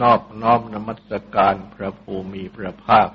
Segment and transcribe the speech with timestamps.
[0.00, 3.08] นอบน้อมนมัสการพระภูมิพระภาค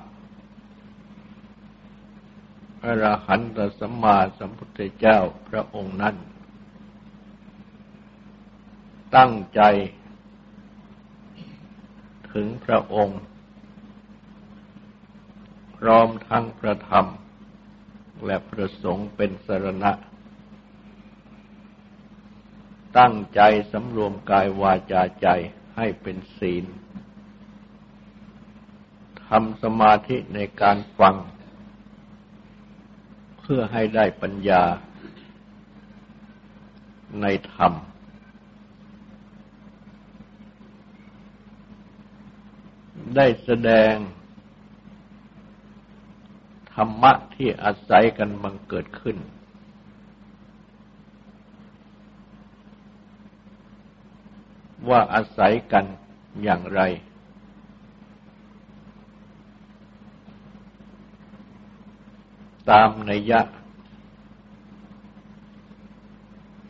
[2.83, 6.15] อรหันตสัมมาสัมพุทธเจ้าพระองค์นั้น
[9.15, 9.61] ตั้งใจ
[12.33, 13.21] ถึงพระองค์
[15.77, 17.07] พร้อมทั้งพระธรรม
[18.25, 19.91] และพระสงฆ์เป็นสรณะ
[22.97, 25.27] ตั้งใจสำรวมกายวาจาใจ
[25.75, 26.65] ให้เป็นศีล
[29.27, 31.15] ทำสมาธิในการฟัง
[33.39, 34.63] เพื่อให้ได้ปัญญา
[37.21, 37.73] ในธรรม
[43.15, 43.93] ได้แสดง
[46.73, 49.17] ธรรมะที่อาศัยกันบังเกิดขึ้น
[54.89, 55.85] ว่าอาศัยกัน
[56.43, 56.81] อย่างไร
[62.69, 63.41] ตามนัยยะ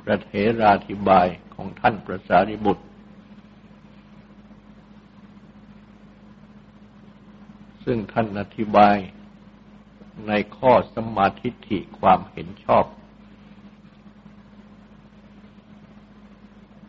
[0.02, 2.86] พระเถราธิบายของท่านประสาริบุตร
[7.84, 8.97] ซึ่งท่านอธิบาย
[10.28, 12.86] ในข้อสมาธิฐิความเห็นชอบ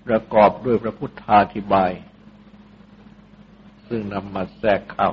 [0.07, 1.93] ประกอบด้วยพระพุทธาธิบาย
[3.89, 5.11] ซึ่งนำมาแทรกเข้า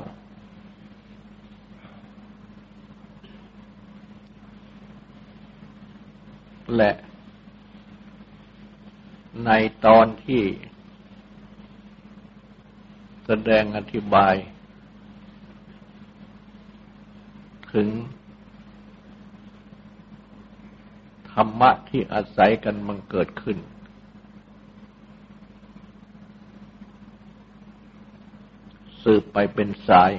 [6.76, 6.92] และ
[9.46, 9.52] ใน
[9.86, 10.44] ตอนที่
[13.26, 14.36] แสดงอธิบาย
[17.74, 17.88] ถึง
[21.32, 23.58] ธรรมะที่อาศัยกันมันเกิดขึ้น
[29.04, 30.12] สืบไปเป็นสาย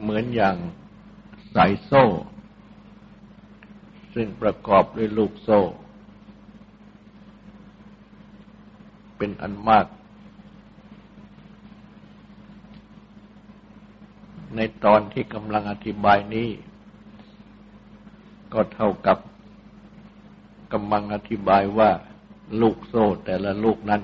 [0.00, 0.56] เหมือนอย่าง
[1.54, 2.04] สายโซ่
[4.14, 5.60] ซึ่งประกอบด้วยลูกโซ่
[9.16, 9.86] เป็นอันมาก
[14.56, 16.48] ในตอนที่กำลังอธิบายนี้
[18.52, 19.18] ก็เท่ากับ
[20.72, 21.90] กำลังอธิบายว่า
[22.60, 24.02] ลูกโซ่แต่ละลูกนั้น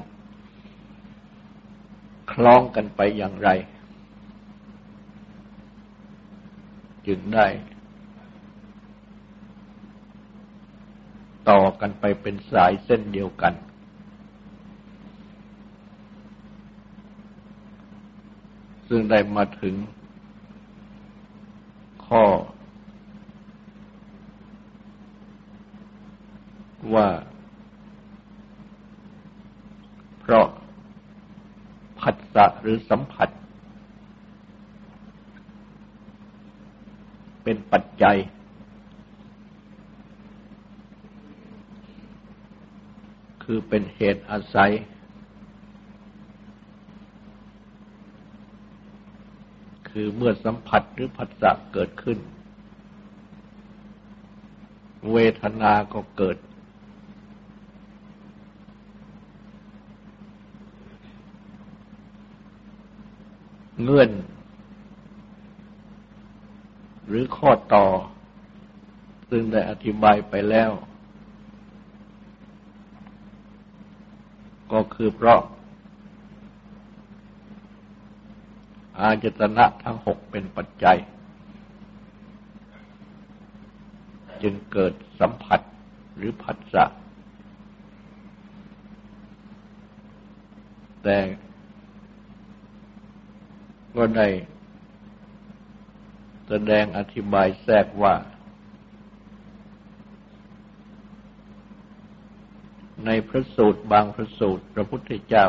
[2.33, 3.49] คล้องกันไปอย่างไร
[7.07, 7.47] จึงได้
[11.49, 13.55] ต่อกันไปเป็นสายเส้นเดียวกัน
[18.89, 19.75] ซึ่งได้มาถึง
[22.07, 22.25] ข้อ
[26.95, 27.09] ว่า
[30.27, 30.47] เพราะ
[32.01, 33.29] ผัสสะหรือสัมผัส
[37.43, 38.17] เป็นปัจจัย
[43.45, 44.73] คือเป็นเหตุอาศัย
[49.89, 52.19] คือเมื่อสัมผัสหรือผัสสะเกิดขึ้น
[55.13, 56.37] เวทนาก็เกิด
[63.85, 64.11] เงื่อน
[67.07, 67.87] หรือข้อต่อ
[69.31, 70.71] ซึ่งได้อธิบายไปแล้ว
[74.73, 75.41] ก็คือเพราะ
[78.99, 80.99] อาจตนะทั้งหกเป็นปัจจัย
[84.43, 85.61] จึงเกิดสัมผัส
[86.17, 86.85] หรือผัสสะ
[91.03, 91.17] แต่
[93.97, 94.29] ก็ได้
[96.49, 98.15] แสดงอธิบายแทรกว่า
[103.07, 105.47] ในพระสูตรบางพระสูตรพระพุทธเจ้า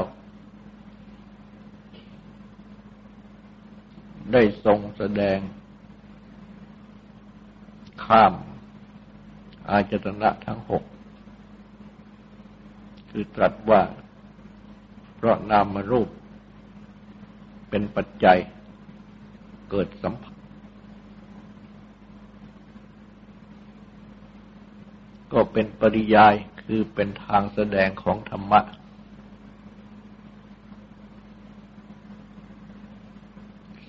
[4.31, 5.39] ได้ทรงแสดง
[8.05, 8.33] ข้าม
[9.69, 10.83] อาจตนะทั้งหก
[13.09, 13.81] คือตรัสว่า
[15.15, 16.09] เพราะนามรูป
[17.77, 18.39] เป็นปัจจัย
[19.69, 20.33] เกิดสัมผัส
[25.33, 28.61] ก็เป็นปริยายคือเป็นทางแสดงของธรรมะ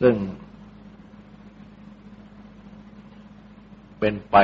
[0.01, 0.17] ซึ่ง
[3.99, 4.37] เป็นไป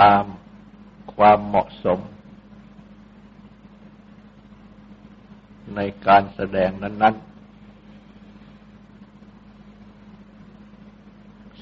[0.00, 0.24] ตาม
[1.14, 2.00] ความเหมาะสม
[5.76, 7.34] ในการแสดงนั้น ๆ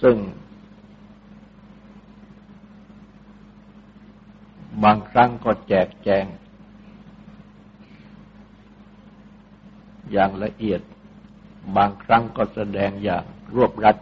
[0.03, 0.17] ซึ่ง
[4.85, 6.25] บางครั้งก็แจกแจง
[10.13, 10.81] อย่างละเอียด
[11.77, 13.25] บางครั้งก็แสดงอย่าง
[13.55, 13.97] รวบรัด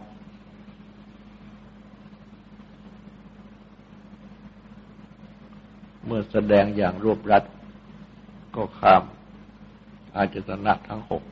[6.05, 7.43] เมื่อแสดงอย่างรวบรัด
[8.55, 9.03] ก็ข้าม
[10.15, 11.23] อาจตนะทั้งหก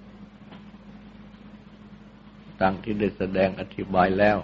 [2.61, 4.37] ดังที่ได้แสดงอธิบายแล้ว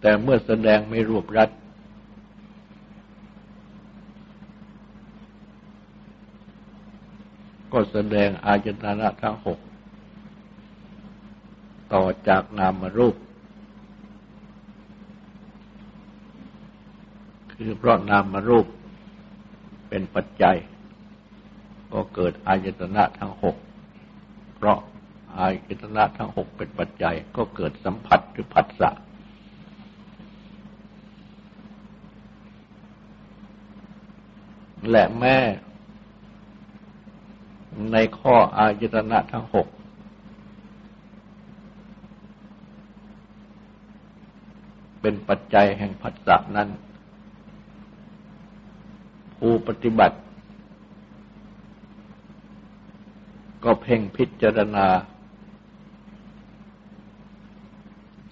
[0.00, 1.50] แต่เมื่อแสดงไม่รวบรัด
[7.72, 9.58] ก็แสดงอาจตนะทั้งหก
[11.94, 13.16] ต่อจากนามรูป
[17.52, 18.66] คือเพราะนามรูป
[19.88, 20.56] เป็นปัจจัย
[21.92, 23.56] ก็เกิดอายตนะทั้งหก
[24.56, 24.78] เพราะ
[25.38, 28.90] อายตนะทั้งหกเป็นปัจจัย ก็เกิดสัมผัสหรือผัสสะ
[34.90, 35.38] และแม่
[37.92, 39.68] ในข้ออายตนะทั้งหก
[45.00, 46.68] เป็นปัจจัยแห่งผัสสะนั้น
[49.68, 50.16] ปฏิบัติ
[53.64, 54.86] ก็เพ่งพิจารณา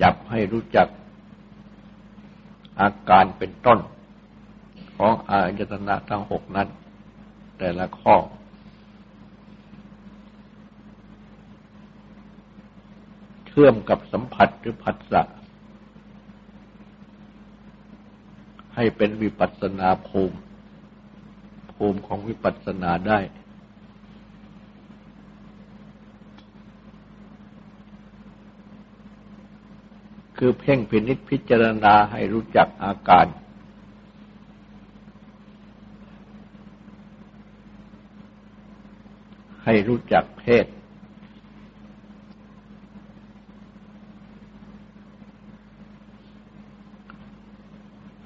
[0.02, 0.88] จับให้รู้จัก
[2.80, 3.78] อาการเป็นต้น
[4.96, 6.68] ของอายตนะทั้งหกนั้น
[7.58, 8.16] แต่ละข้อ
[13.46, 15.22] เชื่อมกับสัมผัสหรือผัสสะ
[18.74, 20.38] ให้เป็นวิปัสสนาภูมิ
[21.76, 23.18] ภูมิของวิปัสสนาได้
[30.38, 33.26] คือเพ่งพินิษพิจารณาให้รู้จักอาการ
[39.64, 40.66] ให้รู้จักเพศ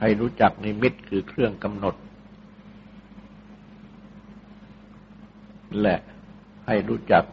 [0.00, 1.94] ให้รู้จักนิมิตคือเครื่องกำหนด
[5.80, 5.96] และ
[6.66, 7.24] ให้รู้จัก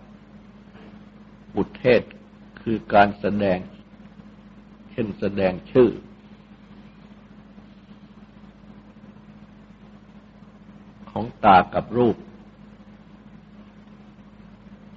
[1.56, 2.02] บุเทศ
[2.62, 3.60] คือการแสดง
[4.92, 5.90] เช่นแสดงชื่อ
[11.12, 12.18] ของตากับรูป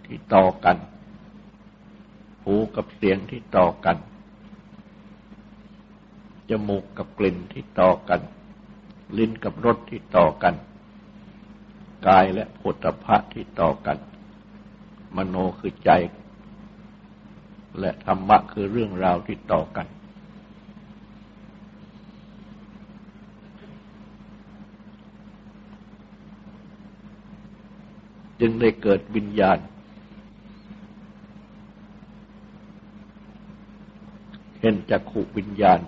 [0.05, 0.77] ที่ต่อกัน
[2.45, 3.97] หูกับเสียงที่ต่อกัน
[6.51, 8.21] จมูกกับกลิ่นที่ต่อกัน
[9.19, 10.55] ลิ้นกับรสที่ต่อกัน
[12.07, 13.99] กายและผลพะที่ต่อกัน
[15.17, 15.91] มโนคือใจ
[17.81, 19.87] และธรรมะคือเรื่องราวที่ต่อกัน
[28.41, 29.59] จึงได้เกิดวิญญาณ
[34.61, 35.81] เห็นจักขุวิญญาณ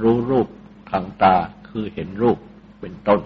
[0.00, 0.48] รู้รูป
[0.90, 1.34] ทางตา
[1.68, 2.38] คือเห็นรูป
[2.80, 3.20] เป็นต้น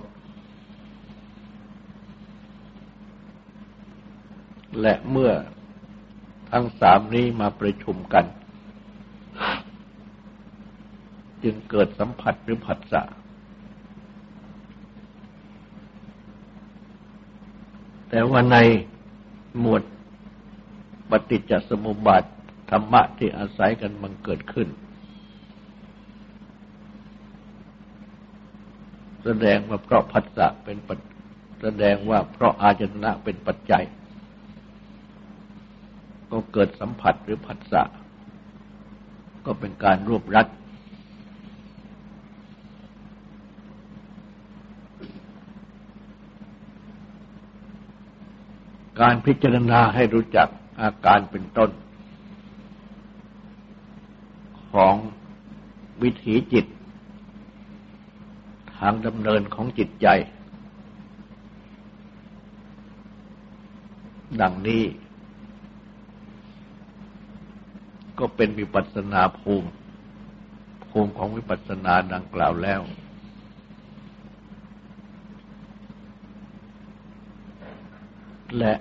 [4.80, 5.32] และเมื่อ
[6.50, 8.24] ทั้งสามนี้มาประชุมกัน
[11.42, 13.02] จึงเกิดสัมผัสหรือผัสสะ
[18.10, 18.56] แต่ว่าใน
[19.60, 19.82] หมวด
[21.10, 22.24] ปฏิจจสมุปบาท
[22.70, 24.68] ธรรมะที่อาศัยกันมันเกิดขึ้น
[29.24, 30.76] แสดงว่าเพราะพัสสะเป็น
[31.62, 33.84] แสดงว่าเพราะอาจนะเป็นปัจจัย
[36.32, 37.82] ก็เกิดสัมผัสหรือผัสสะ
[39.46, 40.46] ก็เป็นการรวบรัด
[49.00, 50.48] การพิจารณาให้รู้จัก
[50.80, 51.70] อาการเป็นต้น
[54.72, 54.94] ของ
[56.02, 56.66] วิถีจิต
[58.76, 60.06] ทางดำเนินของจิตใจ
[64.40, 64.82] ดังนี้
[68.18, 69.68] ก็เป็นวิปัสนาภูมิ
[70.90, 72.80] ภูมิของวิปัสสนาดังกล่าวแล้ว
[78.58, 78.74] และ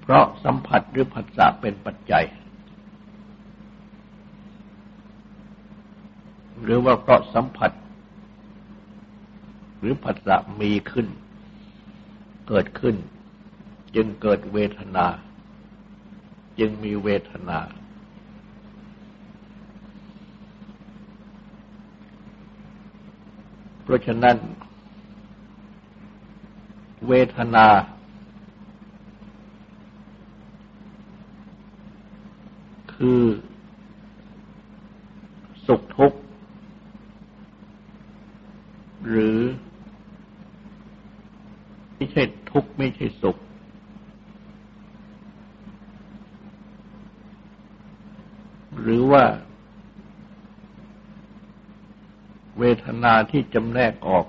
[0.00, 2.24] เพราะสัมผัสหรือผัสสะเป็นปัจจัย
[6.62, 7.72] หรือว่าเพราะสัมผัส
[9.78, 11.06] หรือผัสสะมีขึ้น
[12.48, 12.96] เกิดขึ้น
[13.94, 15.06] จึงเกิดเวทนา
[16.58, 17.58] จึงมีเวทนา
[23.82, 24.36] เพราะฉะนั้น
[27.08, 27.66] เวทนา
[32.94, 33.22] คือ
[35.66, 36.18] สุขทุกข์
[39.08, 39.38] หรือ
[41.94, 43.36] ไม่ใช่ทุกข์ไม่ใช่สุข
[48.80, 49.24] หรือว่า
[52.58, 52.64] เว
[53.32, 54.26] ที่จำแนกออก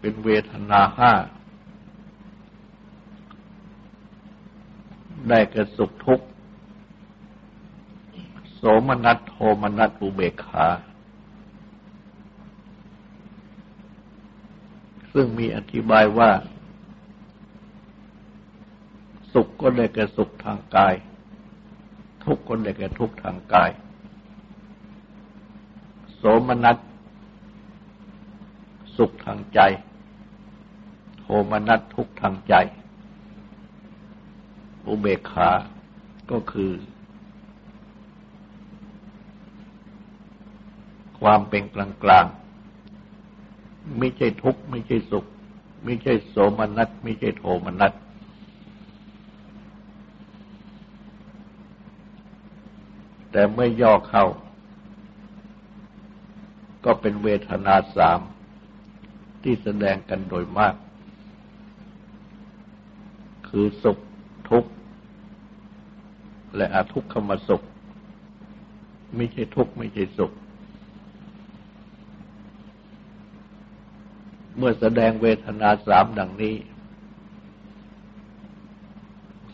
[0.00, 1.12] เป็นเวทนาห้า
[5.28, 6.26] ได้แก่สุขทุกข์
[8.54, 10.66] โสมนัสโทมนัสอุเบกขา
[15.12, 16.30] ซึ่งมีอธิบายว่า
[19.32, 20.94] สุขก็ได้แก่สุขทางกาย
[22.24, 23.70] ทุกข์ก็ได้แก่ทุกข์ทางกาย
[26.48, 26.76] มนัส
[28.96, 29.60] สุขทางใจ
[31.18, 32.54] โทมนัสทุกทางใจ
[34.86, 35.50] อุเบกขา
[36.30, 36.72] ก็คือ
[41.20, 42.26] ความเป็นกลางกลาง
[43.98, 45.24] ไม่ใช่ทุกข์ไม่ใช่สุข
[45.84, 47.92] ไม่ใช่โสมนัสไม่ใช่โทมนัส
[53.30, 54.26] แต่เมื่อย่อเข้า
[56.86, 58.20] ก็เป็นเวทนาสาม
[59.42, 60.74] ที่แสดงกันโดยมาก
[63.48, 63.98] คือสุข
[64.50, 64.70] ทุกข์
[66.56, 67.64] และอทุกขมสุข
[69.16, 70.32] ไม่ใช่ทุกข์ ไม่ใช่สุข
[74.56, 76.56] เมื่อแสดงเวทนาสามดังนี้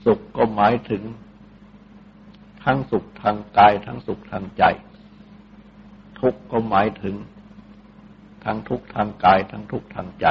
[0.04, 1.02] สุขก็หมายถึง
[2.64, 4.64] ทั้งสุขทางกายทั้งสุขทางใจ
[6.22, 7.14] ทุกข์ก็หมายถึง
[8.44, 10.26] ทั้งทุกข์ทางกาย ทั้งทุกข์ทางใจ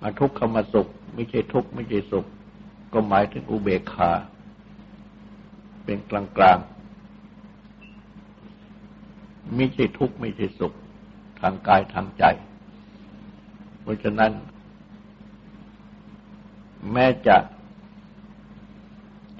[0.00, 2.26] มาทุกขมาสุข ไม่ใช่ทุกข์ไม่ใช่สุข
[2.92, 4.10] ก็หมายถึงอุเบกขา
[5.84, 6.58] เป็นกลางกลาง
[9.54, 10.74] ไม่ใช่ทุกข์ไม่ใช่สุข
[11.40, 12.24] ทางกายทางใจ
[13.82, 14.32] เพราะฉะนั้น
[16.92, 17.36] แม้จะ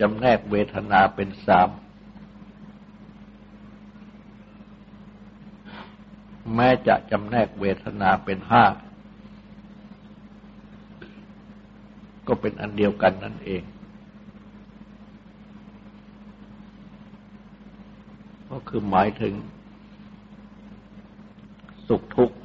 [0.00, 1.68] จำแนกเวทนาเป็นสาม
[6.54, 8.64] แม้จะจำแนกเวทนาเป็นห้า
[12.28, 13.62] ก็เป็นอันเดียวกันนั่นเอง
[18.50, 19.34] ก็คือหมายถึง
[21.88, 22.36] สุขทุกข์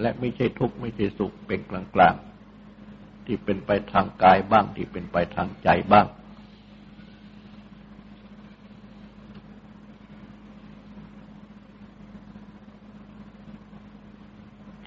[0.00, 6.06] และไม่ใช่ทุกข์ ไม่ใช่สุขเป็นกลางๆ ที่เป็นไปทางกายบ้างที่เป็นไปทางใจบ้าง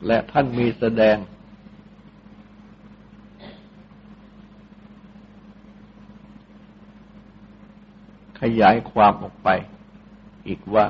[0.05, 1.17] และท่านมีแสดง
[8.41, 9.49] ขยายความออกไป
[10.47, 10.85] อีกว่า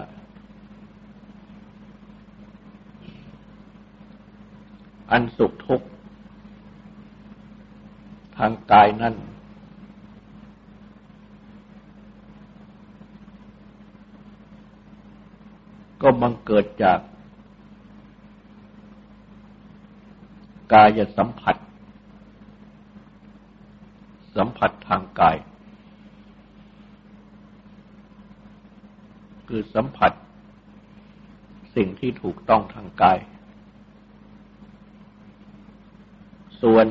[5.12, 5.88] อันสุขทุกข์
[8.38, 9.16] ทางกายนั้น
[16.02, 17.00] ก็บังเกิดจาก
[20.74, 21.56] กายสัมผัส
[24.38, 25.38] สัมผัสทางกาย
[29.48, 30.12] คือสัมผัส
[31.76, 33.20] สิ่งที่ถูกต้องทางกาย
[36.62, 36.88] ส่วน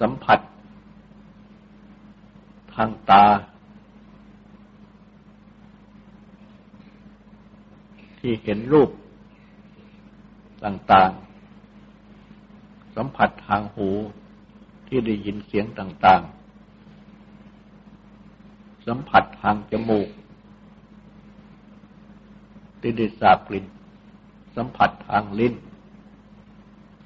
[0.00, 0.40] สัมผัส
[2.74, 3.24] ทางตา
[8.18, 8.90] ที่เห็นรูป
[10.64, 13.90] ต่างๆ สัมผัสทางหู
[14.88, 16.32] ที่ได้ยินเสียงต่างๆ
[18.86, 20.08] สัมผัสทางจมูก
[22.80, 23.64] ที่ได้ทราบกลิ่น
[24.56, 25.54] สัมผัสทางลิ้น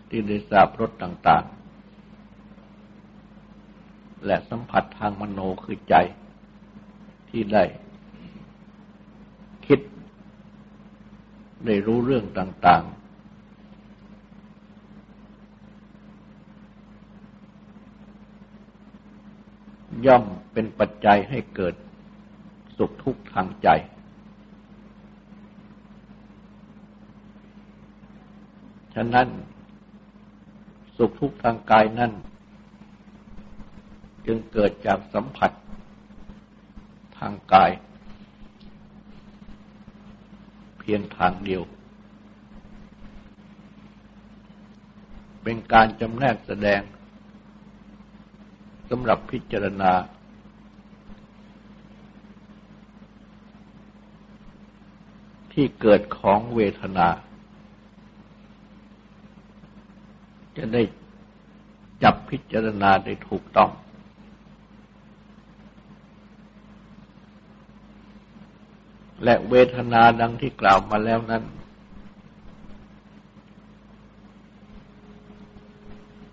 [0.09, 1.63] ที่ได้ทราบรสต่างๆ
[4.27, 5.95] และสัมผัสทางมโนคือใจ
[7.31, 7.65] ที่ได้
[9.67, 9.81] คิด
[11.67, 13.02] ได้รู้เรื่องต่างๆ
[20.07, 21.75] ย่อมเป็นปัจจัยให้เกิด
[22.77, 23.69] สุขทุกข์ทางใจ
[28.95, 29.29] ฉะนั้น
[30.97, 32.13] สุขทุกข์ทางกายนั่น
[34.27, 35.51] จึงเกิดจากสัมผัส
[37.19, 37.71] ทางกาย
[40.79, 41.63] เพียงทางเดียว
[45.43, 46.81] เป็นการจำแนกแสดง
[48.95, 49.93] สำหรับพิจารณา
[55.53, 57.09] ที่เกิดของเวทนา
[60.57, 60.83] จะได้
[62.03, 63.71] จับพิจารณาได้ถูกต้อง
[69.25, 71.43] และเวทนาดังที่กล่าวมาแล้วนั้น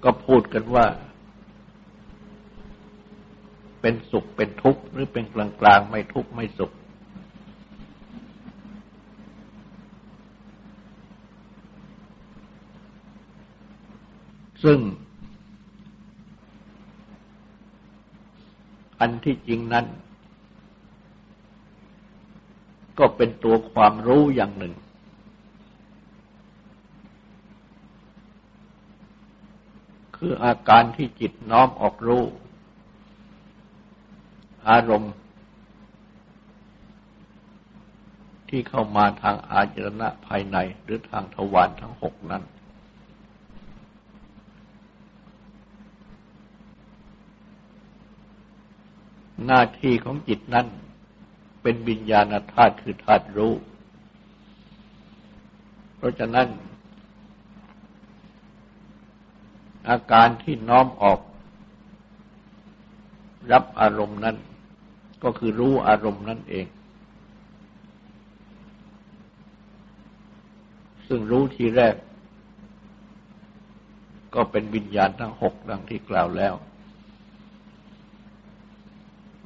[0.03, 0.85] ก็พูดกันว่า
[3.81, 6.71] เป็นสุขเป็นทุกข์หรือเป็นกลางกลางไม่ทุกข์ไม่สุข
[14.63, 14.79] ซึ่ง
[18.99, 19.85] อันที่จริงนั้น
[22.99, 24.73] ก็เป็นตัวความรู้อย่างหนึ่ง
[30.17, 32.23] คืออาการที่จิตน้อมออกรู้
[34.67, 35.13] อารมณ์
[38.49, 42.43] ที่เข้ามาทางอาจรณะภายในหรือทางทวารทั้งหกนั้น
[49.45, 50.67] หน้าที่ของจิตนั้น
[51.61, 53.53] เป็นวิญญาณธาตุคือธาตุรู้
[55.95, 56.47] เพราะฉะนั้น
[59.89, 61.19] อาการที่น้อมออก
[63.51, 64.37] รับอารมณ์นั้น
[65.23, 66.65] ก็คือรู้อารมณ์นั่นเอง
[71.07, 71.95] ซึ่งรู้ทีแรก
[74.35, 76.53] ก็เป็นวิญญาณทั้งหกดังที่กล่าวแล้ว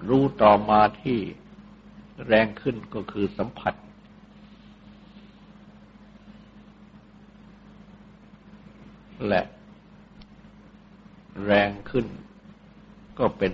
[0.10, 1.20] รู้ต่อมาที่
[2.28, 3.74] แรงขึ้นก็คือสัมผัส
[9.28, 9.42] และ
[11.46, 12.06] แรงขึ้น
[13.20, 13.54] ก็เป็น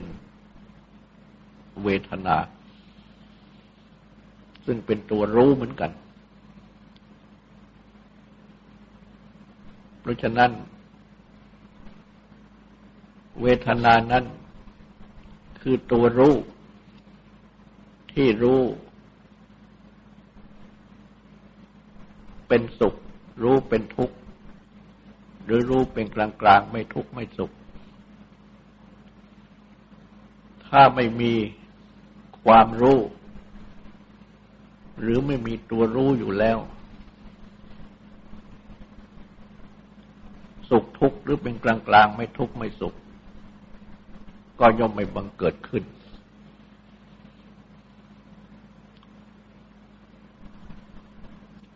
[1.84, 2.38] เวทนา
[4.66, 5.92] ซึ่งเป็นตัวรู้เหมือนกัน
[10.02, 10.52] เพราะฉะนั้น
[13.42, 14.26] เวทนานั้น
[15.62, 16.36] คือตัวรู้
[18.14, 18.62] ที่รู้
[22.48, 22.96] เป็นสุข
[23.44, 24.16] รู้เป็นทุกข์
[25.46, 27.52] หรือรู้เป็นกลางกลางไม่ทุกข์ ไม่สุข
[30.68, 31.34] ถ้าไม่มี
[32.50, 33.00] ความรู้
[35.02, 36.58] หรือไม่มีตัวรู้อยู่แล้ว
[40.70, 42.94] สุขทุกข์หรือเป็นกลางกลางไม่ทุกข์ไม่สุข
[44.60, 45.84] ก็ย่อมไม่บังเกิดขึ้น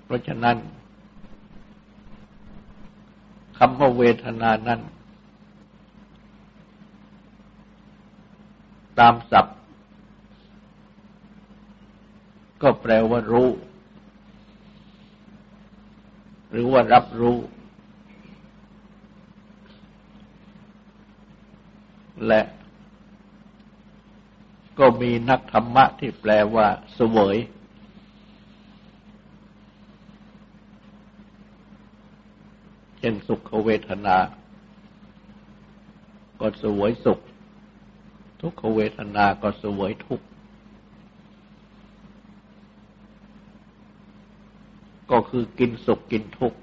[0.06, 0.58] เพราะฉะนั้น
[3.58, 4.82] คำว่าเวทนานั้น
[9.00, 9.58] ตามศัพท์
[12.64, 13.50] ก็แปลว่ารู้
[16.50, 17.38] หรือว่ารับรู้
[22.28, 22.42] และ
[24.80, 27.38] ก็มีนักธรรมะที่แปลว่าสวย
[32.98, 34.18] เช่นสุขเวทนา
[36.42, 37.20] ก็สวยสุข
[38.42, 40.26] ทุกขเวทนาก็สวยทุกข์
[45.14, 46.60] ก็คือกินสุกกินทุกข์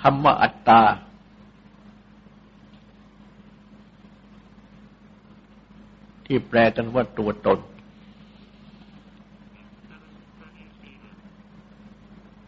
[0.00, 0.82] คำว่าอัตตา
[6.26, 7.58] ที่แปลกันว่าตัวตน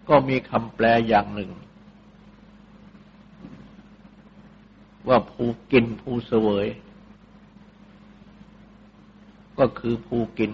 [0.08, 1.50] ก็มีคำแปลอย่างหนึ่ง
[5.08, 6.66] ว่าผู้กินผู้เสวย
[9.58, 10.52] ก็คือผู้กิน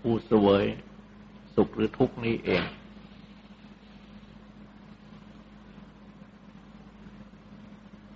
[0.00, 0.64] ผู้เสวย
[1.54, 2.64] สุขหรือทุกข์นี้เอง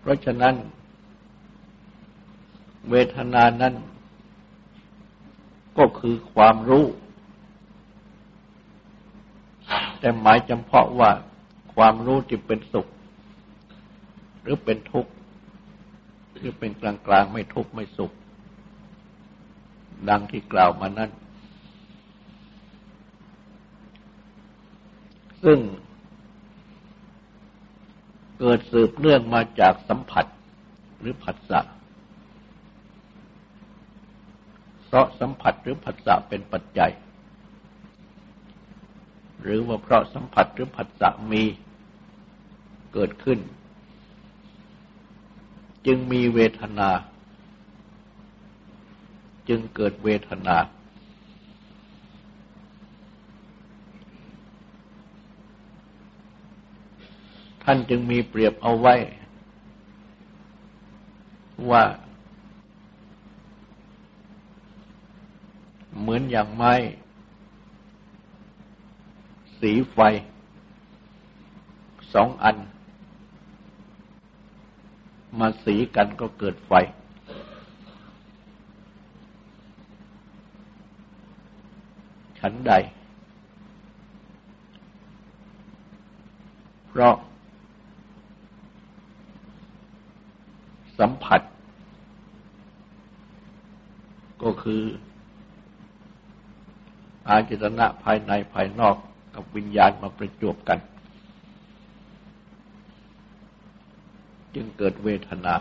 [0.01, 0.55] เพราะฉะนั้น
[2.90, 3.75] เวทนานั้น
[5.79, 6.87] ก็คือความรู้
[10.01, 11.11] แต่หมายจำเพาะว่า
[11.75, 12.87] ความรู้ที่เป็นสุข
[14.42, 15.11] หรือเป็นทุกข์
[16.37, 18.12] หรือเป็นกลางกลางไม่ทุกข์ ไม่สุข
[20.09, 21.11] ดังที่กล่าวมานั้น
[25.45, 25.59] ซึ่ง
[28.39, 30.27] เกิดสืบเนื่องมาจากสัมผัส
[30.99, 31.61] หรือผัสสะ
[34.87, 36.93] เพราะสัมผัสหรือผัสสะเป็นปัจจัย
[39.43, 41.43] หรือว่าเพราะสัมผัสหรือผัสสะมี
[42.95, 43.39] เกิดขึ้น
[45.87, 46.91] จึงมีเวทนา
[49.51, 50.57] จึงเกิดเวทนา
[57.63, 58.95] ท่านจึงมีเปรียบเอาไว้
[61.71, 61.83] ว่า
[66.01, 66.73] เหมือนอย่างไม้
[69.61, 69.99] สีไฟ
[72.13, 72.57] สองอัน
[75.39, 76.73] มาสีกันก็เกิดไฟ
[82.40, 82.72] ฉันใด
[86.88, 87.14] เพราะ
[90.98, 91.40] สัมผัส
[94.42, 94.83] ก็คือ
[97.29, 98.96] อาจิตนะภายในภายนอก
[99.35, 100.79] กับวิญญาณมาประจวบกัน
[104.55, 105.55] จึงเกิดเวทนา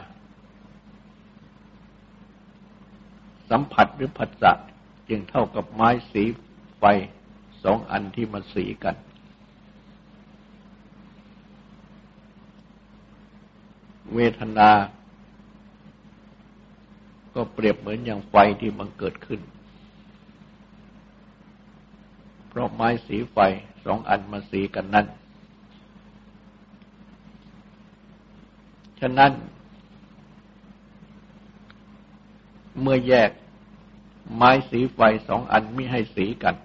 [3.50, 4.52] สัมผัสหรือผัสสะ
[5.10, 6.24] จึงเท่ากับไม้สี
[6.80, 6.84] ไฟ
[7.64, 8.96] สองอันที่มาสีกัน
[14.14, 14.70] เวทนา
[17.36, 19.42] ก็เปรียบเหมือนอย่างไฟที่มันเกิดขึ้น
[22.48, 23.38] เพราะไม้สีไฟ
[23.86, 25.06] สองอันมาสีกันนั้น
[29.00, 29.32] ฉะนั้น
[32.82, 33.30] เมื่อแยก
[34.36, 36.56] ไม้สีไฟสองอันไม่ให้สีกัน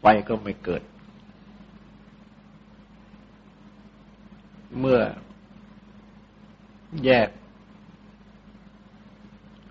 [0.00, 0.82] ไฟก็ไม่เกิด
[4.78, 5.00] เมื่อ
[7.04, 7.28] แยก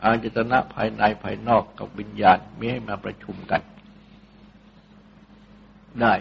[0.03, 3.61] อาจตนะภายในภายนอกกับวิญญาณไม่ให้มาประชุมกัน
[6.01, 6.13] ได้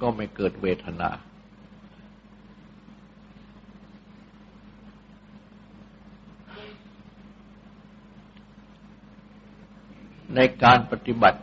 [0.00, 1.10] ก็ไม่เกิดเวทนา
[10.36, 11.40] ในการปฏิบัติ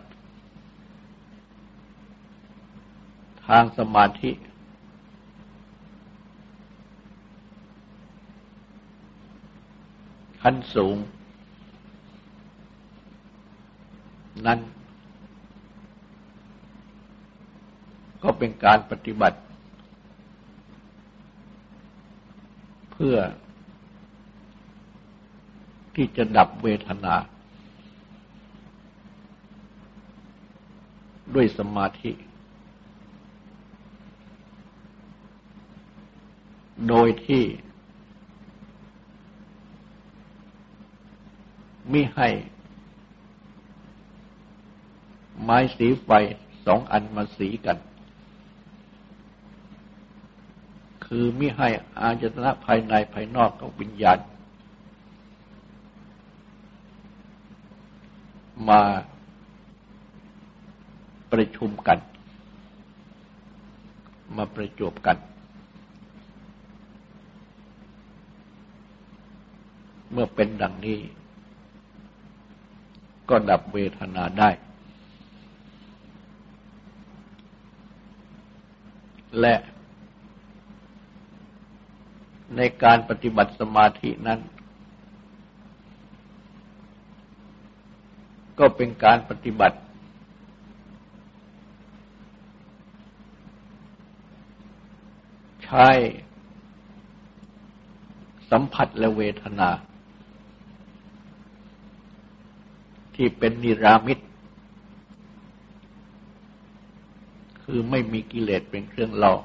[3.50, 4.32] ทางสมาธิ
[10.42, 10.98] ขั้นสูง
[14.46, 14.60] นั้น
[18.24, 19.40] ก็เป็นการปฏิบัติ
[22.92, 23.18] เพื่อ
[25.96, 27.16] ที่จะดับเวทนา
[31.36, 32.12] ด้วยสมาธิ
[36.88, 37.44] โดยที่
[41.92, 42.30] มิให้
[45.44, 46.10] ไม้สีไฟ
[46.66, 47.78] สองอันมาสีกัน
[51.06, 51.68] คือมิให้
[52.00, 54.20] อาจตนะภายในภายนอกกับวิญญาณ
[58.70, 58.82] มา
[61.32, 62.00] ประชุมกัน
[64.36, 65.18] มาประจบกัน
[70.22, 71.00] มื่อเป็นดังนี้
[73.30, 74.50] ก็ดับเวทนาได้
[79.40, 79.56] และ
[82.58, 84.40] ในการปฏิบัติสมาธินั้น
[88.60, 89.78] ก็เป็นการปฏิบัติ
[95.64, 95.88] ใช้
[98.52, 99.70] สัมผัสและเวทนา
[103.22, 104.20] ที่เป็นนิรามิต
[107.64, 109.42] คือไม่มีกิเลสเป็นเครื่องหลอก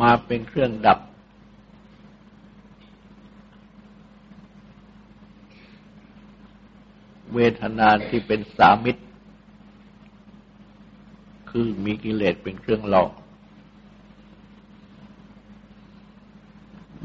[0.00, 0.98] มาเป็นเครื่องดับ
[7.34, 9.04] เวทนาที่เป็นสามิตร
[11.50, 13.10] คือมีกิเลสเป็นเครื่องหลอก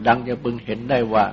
[0.05, 1.25] ดังจะพึงเห็นได้ว่า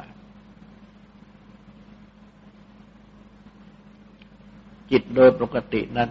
[4.90, 6.10] จิตโดยปกตินั้น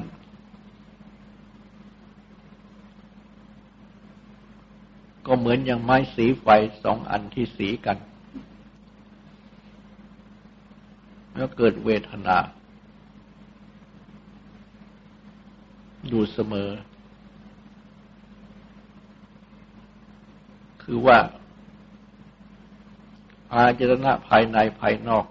[5.26, 6.48] ก็เหมือนอย่างไม้สีไฟ
[6.84, 7.98] สองอันที่สีกัน
[11.36, 12.38] แล้วเกิดเวทนา
[16.08, 16.70] อยู่เสมอ
[20.84, 21.18] คือว่า
[23.54, 25.26] อาจรณะภายในภายนอก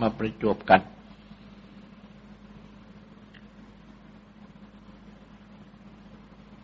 [0.00, 0.80] มาประจบกัน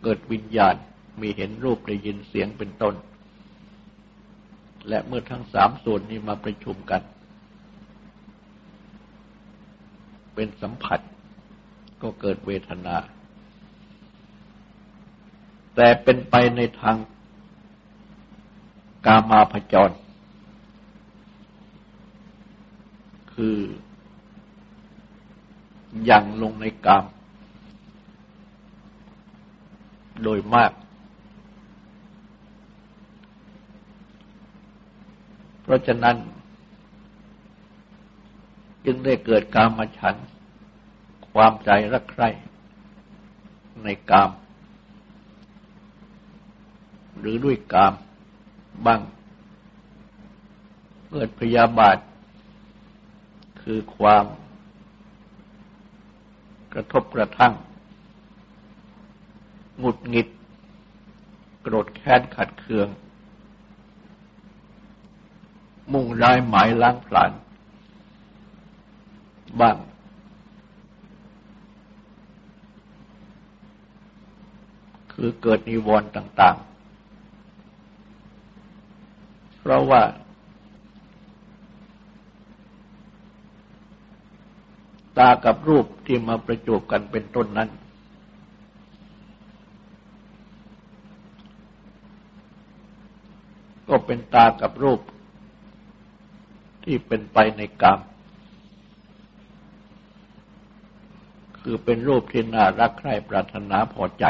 [0.01, 0.75] เกิดวิญญาณ
[1.21, 2.95] มีเห็นรูปได้ยินเสียงเป็นต้น
[4.89, 7.01] และเมื่อทั้งสามส่วนนี้มาประชุมกัน
[10.35, 10.99] เป็นสัมผัส
[12.01, 12.95] ก็เกิดเวทนา
[15.75, 16.97] แต่เป็นไปในทาง
[19.05, 19.95] กามาพจร
[23.35, 23.57] คือ
[26.09, 27.05] ยังลงในกาม
[30.23, 30.71] โดยมาก
[35.61, 36.15] เพราะฉะนั้น
[38.85, 40.15] จึงได้เกิดการมาฉัน
[41.31, 42.29] ความใจรักใคร่
[43.83, 44.31] ในกาม
[47.19, 47.93] หรือด้วยกาม
[48.85, 49.01] บ้าง
[51.09, 51.97] เกิดพยาบาท
[53.69, 54.25] คือความ
[56.73, 57.53] กระทบกระทั่ง
[59.79, 60.27] หงุดหงิด
[61.61, 62.87] โกรธแค้นขัดเคือง
[65.93, 67.31] มุ่งร้ายหมายล้างผลาญ
[69.61, 69.77] บ้าง
[75.13, 76.57] คือเกิดนิวรณ์ต่าง
[78.63, 80.01] ๆ เพราะว่า
[85.17, 87.69] ตากับรูปที่มาประจบกันเป็นต้นนั้น
[93.89, 94.99] ก็เป็นตากับรูป
[96.83, 97.99] ที่เป็นไปในกรรม
[101.61, 104.25] คือเป็นรูปที่น่ารักใคร่ปรารถนาพอใจ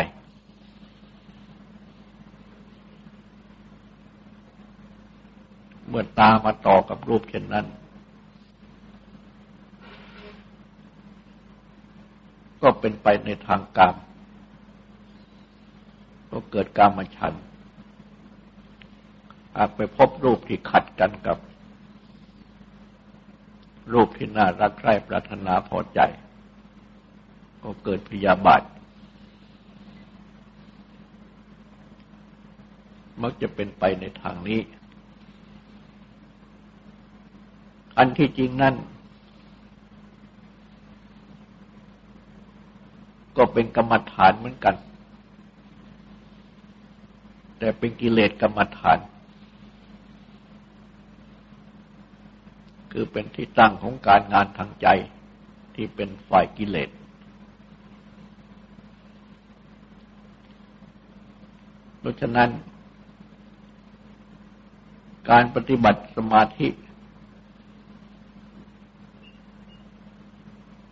[5.87, 7.65] เมื่อตามาต่อกับรูปเช่นนั้น
[12.61, 13.95] ก็เป็นไปในทางกรรม
[16.31, 17.33] ก็เกิดกรรมฉัน
[19.55, 21.37] หากไปพบรูปที่ขัดกันกับ
[23.93, 25.99] รูปที่น่ารักใคร่ปรารถนาพอใจ
[27.63, 28.61] ก็เกิดพยาบาท
[33.21, 34.59] มักจะเป็นไปในทางนี้
[37.97, 38.75] อันที่จริงนั่น
[43.37, 44.75] ก็เป็นกรรมฐานเหมือนกัน
[47.59, 48.97] แต่เป็นกิเลสกรรมฐาน
[52.91, 54.87] คือเป็นที่ตั้งของการงานทางใจ
[55.75, 56.89] ที่เป็นฝ่ายกิเลส
[61.99, 62.49] เพราะฉะนั้น
[65.29, 66.67] การปฏิบัติสมาธิ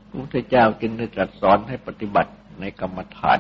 [0.08, 3.40] พระพุท ธเจ้าจึงได้ตรัสสอนให้ปฏิบัติในกรรมฐาน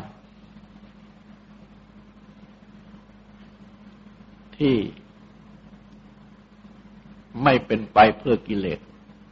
[4.58, 4.76] ที่
[7.44, 8.80] ไม่เป็นไปเพื่อกิเลส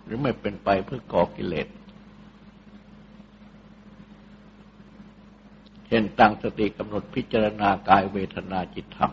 [0.05, 1.67] หรือไม่เป็นไปเพื่อก่อกิเลส
[5.87, 9.11] เช่นตั้งสติกำหนดพิจารณากายเวทนาจิตธรรม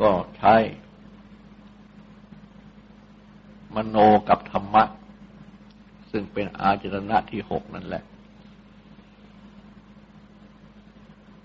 [0.00, 0.54] ก็ใช้
[3.74, 3.96] มโน
[4.28, 4.84] กับธรรมะ
[6.10, 8.02] ซึ่งเป็นอาจรณะที่หกนั่นแหละ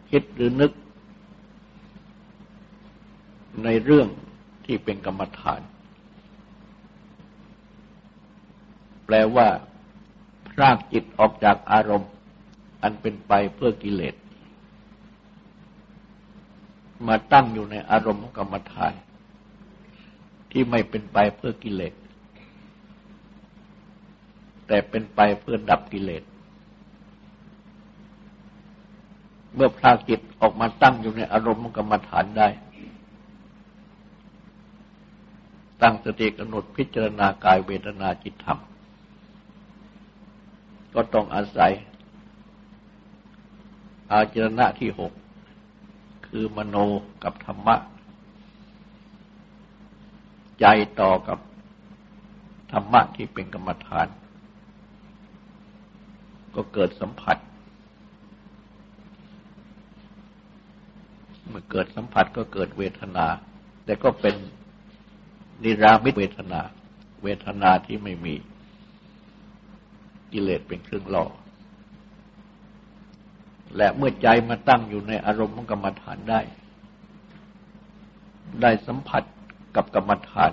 [0.10, 0.72] คิดหรือนึก
[3.64, 4.08] ในเรื่อง
[4.66, 5.62] ที่เป็นกรรมฐาน
[9.06, 9.48] แปลว่า
[10.50, 12.12] พรากจิตออกจากอารมณ์
[12.82, 14.16] อันเป็นไปเพื่อกิเลส
[17.08, 18.94] มาตั้งอยู่ในอารมณ์กรรมฐาน
[20.52, 21.94] ที่ไม่เป็นไปเพื่อกิเลส
[24.68, 26.24] แต่เป็นไปเพื่อดับกิเลส
[29.56, 32.48] เมื่อพระจิตออกมาตั้งอยู่ในอารมณ์กรรมฐานได้
[35.82, 38.60] ตั้งสติกำหนดพิจารณากายเวทนาจิตธรรม
[40.94, 41.72] ก็ต้องอาศัย
[44.12, 45.14] อาจรณะที่หก
[46.28, 46.76] คือมโน
[47.24, 47.76] กับธรรมะ
[50.60, 50.66] ใจ
[51.00, 51.40] ต่อกับ
[52.72, 54.08] ธรรมะที่เป็นกรรมฐาน
[56.56, 57.38] ก็เกิดสัมผัส
[61.50, 63.28] เมื่อเกิดสัมผัสก็เกิดเวทนา
[63.86, 64.36] แต่ก็เป็น
[65.64, 66.62] นิรามิตเวทนา
[67.24, 68.36] เวทนาที่ไม่มี
[70.32, 71.26] กิเลสเป็นเครื่องล่อ
[73.78, 76.42] และเมื่อใจมาตั้งอยู่ในอารมณ์ของกรรมฐานได้
[78.62, 79.24] ได้สัมผัส
[79.76, 80.52] กับกรรมฐาน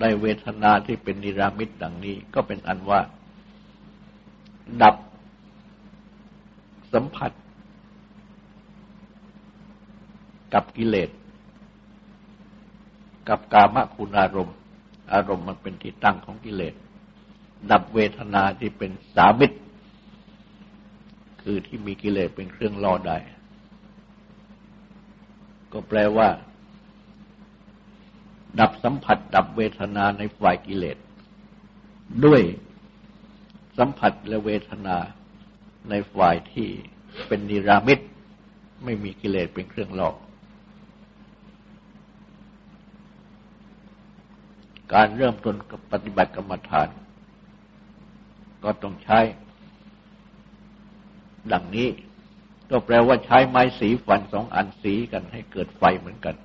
[0.00, 3.00] ได้เวทนาที่เป็นนิรามิตดังนี้ก็เป็นอันว่า
[4.82, 4.96] ดับ
[6.92, 7.32] สัมผัส
[10.54, 11.10] กับกิเลส
[13.28, 14.56] กับกามคุณอารมณ์
[15.12, 16.74] อารมณ์มันเป็นที่ตั้งของกิเลส
[17.70, 19.52] ดับเวทนาที่เป็นสามิต
[21.42, 23.18] คือที่มีกิเลสเป็นเครื่องล่อได้
[25.72, 26.28] ก็แปลว่า
[28.60, 30.98] ดับสัมผัส ดับเวทนาในฝ่ายกิเลส
[32.24, 32.42] ด้วย
[33.78, 34.96] สัมผัสและเวทนา
[35.90, 36.68] ในฝ่ายที่
[37.26, 38.00] เป็นนิรามิต
[38.84, 40.16] ไม่มีกิเลสเป็นเครื่องหลอก
[44.94, 46.88] การเริ่มต้นกับปฏิบัติกรรมฐาน
[48.64, 49.20] ก็ต้องใช้
[51.52, 51.88] ดังนี้
[52.70, 56.36] ก็แปลว่าใช้ไม้สีฟันสองอันสีกันให้เกิดไฟเหมือนกัน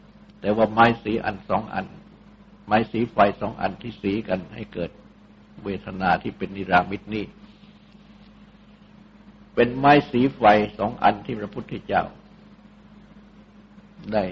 [0.41, 1.85] แต่ว่าไม้สีอันสองอัน
[2.65, 4.91] ไม้สีไฟสองอันที่สีกันให้เกิด
[5.63, 7.25] เวทนาที่เป็นนิรามิตนี้
[9.53, 10.41] เป็นไม้สีไฟ
[10.77, 12.03] สองอันที่พระพุทธเจ้า
[14.13, 14.23] ได้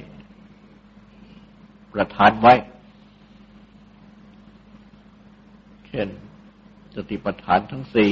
[1.94, 2.54] ประทานไว้
[5.88, 6.08] เช่น
[6.96, 8.12] สติปัฏฐานทั้งสี่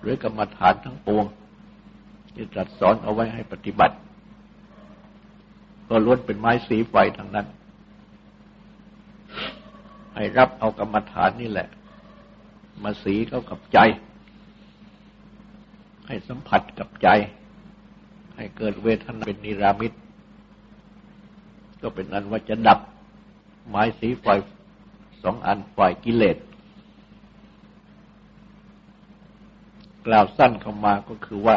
[0.00, 1.24] หรือกรรมฐานทั้งปวง
[2.34, 3.96] ที่ตรัสสอนเอาไว้ให้ปฏิบัติ
[5.88, 7.46] ก็ล้วนเป็นไม้สีไฟทั้งนั้น
[10.14, 11.68] ให้รับเอากรรมฐานนี่แหละ
[12.82, 13.78] มาสีเข้ากับใจ
[16.06, 17.08] ให้สัมผัสกับใจ
[18.36, 19.92] ให้เกิดเวทนาเป็นนิรามิต
[21.82, 22.78] ก็เป็นอันว่าจะดับ
[23.68, 24.26] ไม้สีไฟ
[25.22, 26.36] สองอันฝ่ายกิเลส
[30.06, 31.56] กล่าวสั้นเข้ามาก็คือว่า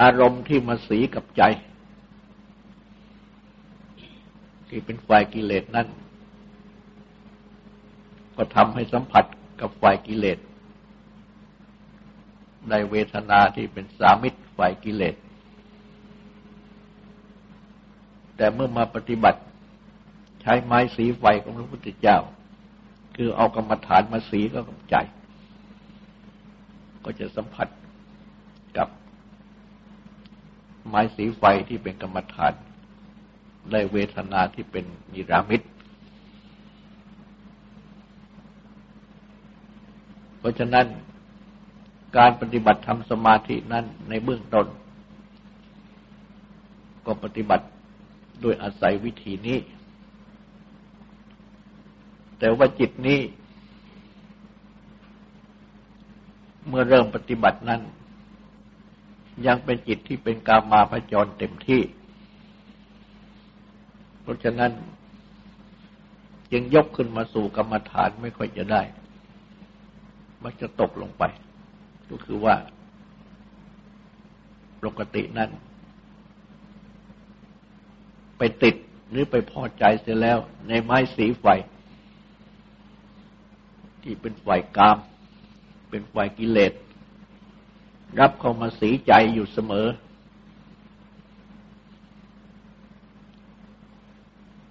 [0.00, 1.42] อารมณ์ที่มาสีกับใจ
[4.68, 5.88] ที่เป็นฝ่ายกิเลสนั่น
[8.36, 9.24] ก็ทำให้สัมผัส
[9.60, 10.38] กับฝ่ายกิเลส
[12.70, 15.14] ในเวทนาที่เป็นสามิตรฝ่ายกิเลส
[18.36, 19.40] แต่เมื่อมาปฏิบัติ
[20.40, 22.18] ใช้ไม้สีไฟของพระพุทธเจ้า
[23.16, 24.96] คือเอากรรมฐานมาสีก็กับใจ
[27.04, 27.68] ก็จะสัมผัส
[28.76, 28.88] กับ
[30.88, 32.52] ไม้สีไฟที่เป็นกรรมฐาน
[33.72, 35.62] ได้เวทนาที่เป็นนิรามิต
[40.38, 40.86] เพราะฉะนั้น
[42.16, 44.66] การปฏิบัติทำสมาธินั้นในเบื้องต้น
[47.06, 47.66] ก็ปฏิบัติ
[48.40, 49.58] โดยอาศัยวิธีนี้
[52.38, 53.20] แต่ว่าจิตนี้
[56.68, 57.80] เมื่อเริ่มปฏิบัตินั้น
[59.46, 61.82] ยังเป็นจิตที่เป็นกามาพจรเต็มที่
[64.28, 64.72] ราะฉะนั้น
[66.52, 68.82] จึงยกขึ้นมาสู่กรรมฐานไม่ค่อยจะได้
[70.44, 71.24] มักจะตกลงไป
[72.10, 72.54] ก็คือว่า
[74.82, 75.50] ปกตินั้น
[78.38, 78.76] ไปติด
[79.10, 81.46] หรือไปพอใจเสียแล้ว ในไม้สีไฟ
[84.02, 84.98] ที่เป็นไฟกาม
[85.88, 86.72] เป็นไฟกิเลส
[88.20, 89.86] รับเข้ามาสีใจอยู่เสมอ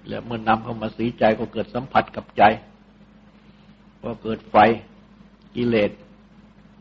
[0.08, 2.44] และเมื่อนำเข้ามาสีใจก็เกิดสัมผัสกับใจ
[4.04, 4.56] ก็เกิดไฟ
[5.56, 5.92] กิเลส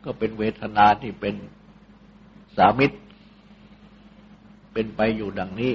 [0.04, 1.34] ก็เป็นเวทนาที่เป็น
[2.56, 2.98] สามิตร
[4.72, 5.72] เป็นไปอยู่ดังนี้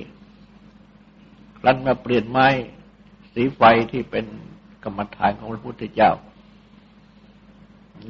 [1.59, 2.47] ครั้นมาเปลี่ยนไม้
[3.33, 4.25] สีไฟที่เป็น
[4.83, 6.11] กรรมฐานของพระพุทธเจ้า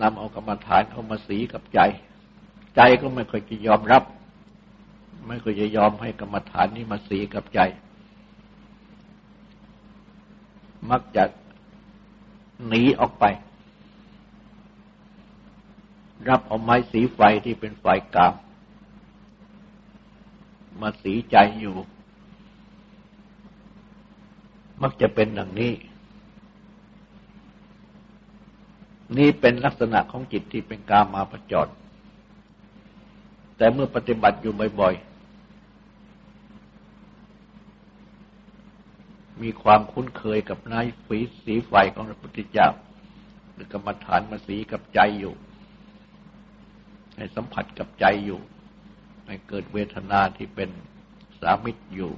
[0.02, 1.80] นำเอากรรมฐานเข้ามาสีกับใจ
[2.76, 4.04] ใจก็ไม่ค่อยจะยอมรับ
[5.28, 7.60] ไม่ค่อยจะยอมให้กรรมฐานนี้มาสีกับใจ
[10.90, 11.24] มักจะ
[12.68, 13.26] หนีออกไป
[16.30, 18.34] รับเอาไม้สีไฟที่เป็นไฟกาม
[20.82, 21.76] มาสีใจอยู่
[24.82, 25.74] มักจะเป็นดังนี้
[29.18, 31.72] นี่เป็นลักษณะของจิตที่เป็นกามาประจร
[33.58, 35.11] แต่เมื่อปฏิบัติอยู่บ่อยๆ
[39.44, 42.70] มีความคุ้นเคยกับนายฝีสีไฟของพระพุทธเจ้า
[43.54, 45.34] หรือกรรมฐานมาสีกับใจอยู่
[47.18, 48.40] ให้สัมผัสกับใจอยู่
[49.28, 50.70] ให้เกิดเวทนาที่เป็น
[51.40, 52.12] สามิตรอยู่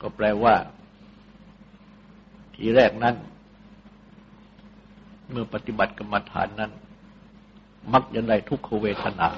[0.00, 0.54] ก็แปลว่า
[2.54, 3.16] ทีแรกนั้น
[5.30, 6.72] เมื่อปฏิบัติกรรมฐานนั้น
[7.92, 9.28] มักจะได้ทุกขเวทนา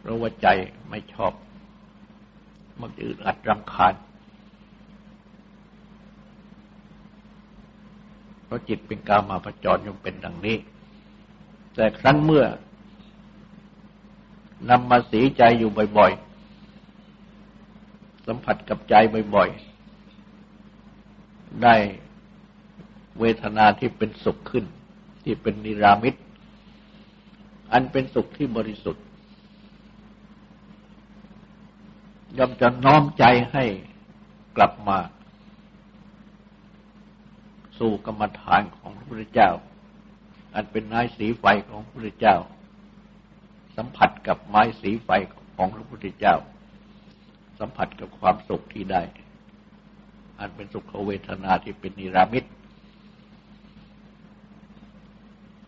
[0.00, 0.46] เพราะว่าใจ
[0.90, 1.32] ไม่ชอบ
[2.80, 3.94] มักจะอึดอัดรำคาญ
[8.44, 10.56] เพราะจิตเป็นกามาประจรยังเป็นดังนี้
[11.74, 12.44] แต่ครั้นเมื่อ
[14.70, 18.94] นำมาสีใจอยู่บ่อยๆ สัมผัสกับใจ
[19.34, 21.74] บ่อยๆ ได้
[23.20, 24.64] เวทนาที่เป็นสุขขึ้น
[25.24, 26.14] ที่เป็นนิรามิต
[27.72, 29.04] อันเป็นสุขที่บริสุทธิ์
[32.38, 33.64] ย่อมจะน้อมใจให้
[34.56, 34.98] กลับมา
[37.78, 39.50] สู่กรรมฐานของพระพุทธเจ้า
[40.54, 42.36] อันเป็นนายสีไฟของพระพุทธเจ้า
[43.76, 45.08] สัมผัสกับไม้สีไฟ
[45.56, 46.36] ของพระพุทธเจ้า
[47.58, 49.02] สัมผัสกับความสุขที่ได้
[50.38, 52.44] อันเป็นสุขเวทนาที่เป็นนิรามิต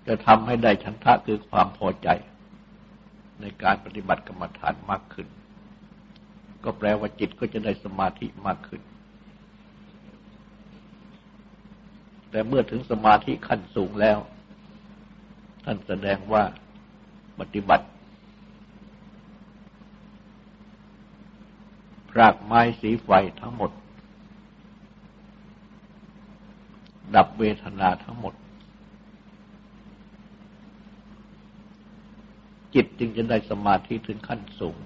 [0.07, 2.09] จะทำให้ได้ชันทะคือความพอใจ
[3.41, 5.29] ในการปฏิบัติกรรมฐานมากขึ้น
[6.65, 8.83] ก็แปลว่าจิตก็จะได้สมาธิมากขึ้น
[12.31, 14.19] แต่เมื่อถึงสมาธิขั้นสูงแล้ว
[15.65, 16.43] ท่านแสดงว่า
[17.41, 17.87] ปฏิบัติ
[22.11, 23.09] พรากไม้สีไฟ
[23.41, 23.71] ทั้งหมด
[27.15, 28.35] ดับเวทนาทั้งหมด
[32.75, 34.77] จิตจึงจะได้สมาธิถึงขั้นสูง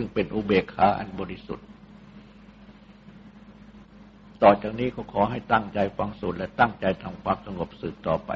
[0.00, 1.66] ซึ่งเป็นอุเบกขาอันบริสุทธิ์
[4.42, 8.30] ต่อจากนี้ก็ขอให้ตั้งใจฟังสูตรและตั้งใจทำความสงบสืบต่อไป